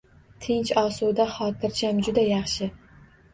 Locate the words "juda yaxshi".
2.09-2.71